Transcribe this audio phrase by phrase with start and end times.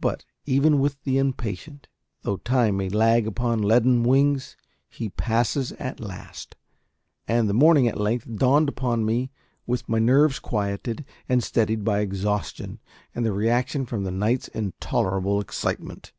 [0.00, 1.86] But, even with the impatient,
[2.22, 4.56] though time may lag upon leaden wings,
[4.88, 6.56] he passes at last;
[7.28, 9.30] and the morning at length dawned upon me
[9.68, 12.80] with my nerves quieted and steadied by exhaustion
[13.14, 16.10] and the reaction from the night's intolerable excitement.